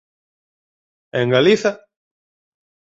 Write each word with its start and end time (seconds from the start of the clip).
E 1.17 1.17
en 1.23 1.29
Galiza? 1.35 1.71